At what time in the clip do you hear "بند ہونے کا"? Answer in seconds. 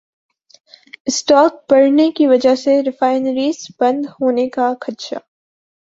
3.79-4.73